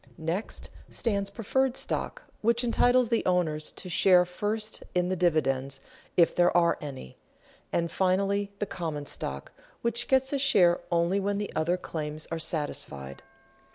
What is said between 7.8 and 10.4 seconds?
finally the common stock, which gets a